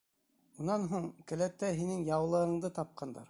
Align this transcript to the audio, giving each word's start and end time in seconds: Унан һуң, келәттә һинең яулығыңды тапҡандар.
Унан 0.63 0.87
һуң, 0.93 1.05
келәттә 1.33 1.71
һинең 1.81 2.03
яулығыңды 2.09 2.73
тапҡандар. 2.81 3.19